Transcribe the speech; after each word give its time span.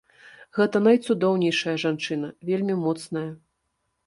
Гэта 0.57 0.79
найцудоўнейшая 0.87 1.75
жанчына, 1.85 2.33
вельмі 2.51 2.79
моцная. 2.87 3.25